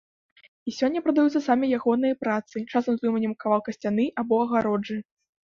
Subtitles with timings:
[0.71, 4.97] І сёння прадаюцца самі ягоныя працы, часам з выманнем кавалка сцяны або агароджы.